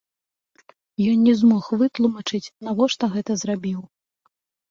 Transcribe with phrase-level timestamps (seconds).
[1.11, 3.79] Ён не змог вытлумачыць, навошта гэта зрабіў.